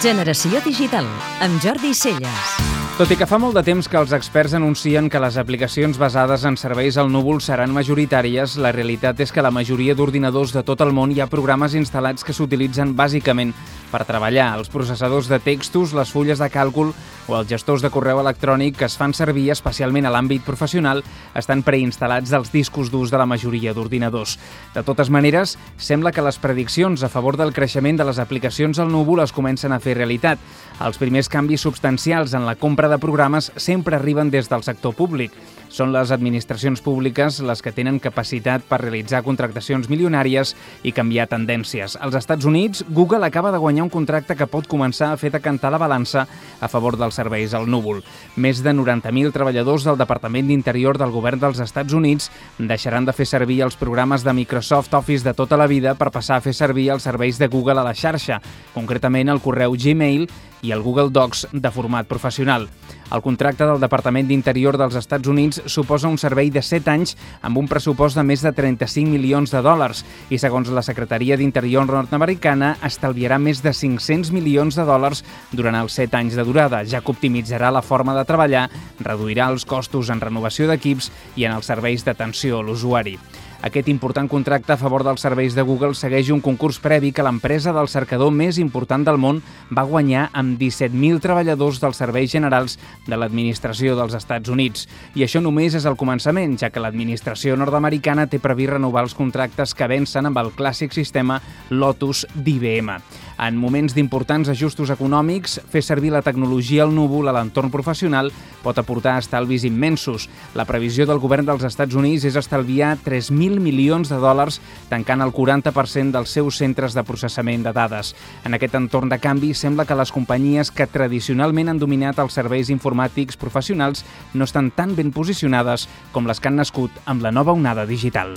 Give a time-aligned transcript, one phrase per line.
[0.00, 1.04] Generació Digital,
[1.44, 2.89] amb Jordi Celles.
[3.00, 6.42] Tot i que fa molt de temps que els experts anuncien que les aplicacions basades
[6.44, 10.84] en serveis al núvol seran majoritàries, la realitat és que la majoria d'ordinadors de tot
[10.84, 13.54] el món hi ha programes instal·lats que s'utilitzen bàsicament
[13.88, 14.50] per treballar.
[14.58, 16.92] Els processadors de textos, les fulles de càlcul
[17.30, 21.00] o els gestors de correu electrònic que es fan servir especialment a l'àmbit professional
[21.40, 24.36] estan preinstal·lats als discos durs de la majoria d'ordinadors.
[24.74, 28.92] De totes maneres, sembla que les prediccions a favor del creixement de les aplicacions al
[28.92, 30.36] núvol es comencen a fer realitat.
[30.84, 35.32] Els primers canvis substancials en la compra de programes sempre arriben des del sector públic.
[35.70, 41.94] Són les administracions públiques les que tenen capacitat per realitzar contractacions milionàries i canviar tendències.
[42.02, 45.70] Als Estats Units, Google acaba de guanyar un contracte que pot començar a fer decantar
[45.70, 46.26] la balança
[46.60, 48.02] a favor dels serveis al núvol.
[48.34, 53.30] Més de 90.000 treballadors del Departament d'Interior del Govern dels Estats Units deixaran de fer
[53.30, 56.90] servir els programes de Microsoft Office de tota la vida per passar a fer servir
[56.90, 58.42] els serveis de Google a la xarxa,
[58.74, 60.26] concretament el correu Gmail
[60.62, 62.68] i el Google Docs de format professional.
[63.10, 67.58] El contracte del Departament d'Interior dels Estats Units suposa un servei de 7 anys amb
[67.60, 72.76] un pressupost de més de 35 milions de dòlars i, segons la Secretaria d'Interior nord-americana,
[72.86, 77.12] estalviarà més de 500 milions de dòlars durant els 7 anys de durada, ja que
[77.12, 78.68] optimitzarà la forma de treballar,
[79.00, 83.18] reduirà els costos en renovació d'equips i en els serveis d'atenció a l'usuari.
[83.60, 87.74] Aquest important contracte a favor dels serveis de Google segueix un concurs previ que l'empresa
[87.76, 93.18] del cercador més important del món va guanyar amb 17.000 treballadors dels serveis generals de
[93.20, 94.88] l'administració dels Estats Units.
[95.12, 99.76] I això només és el començament, ja que l'administració nord-americana té previst renovar els contractes
[99.76, 102.96] que vencen amb el clàssic sistema Lotus d'IBM.
[103.40, 108.28] En moments d'importants ajustos econòmics, fer servir la tecnologia al núvol a l'entorn professional
[108.60, 110.26] pot aportar estalvis immensos.
[110.52, 115.32] La previsió del govern dels Estats Units és estalviar 3.000 milions de dòlars tancant el
[115.32, 118.12] 40% dels seus centres de processament de dades.
[118.44, 122.68] En aquest entorn de canvi, sembla que les companyies que tradicionalment han dominat els serveis
[122.68, 127.56] informàtics professionals no estan tan ben posicionades com les que han nascut amb la nova
[127.56, 128.36] onada digital.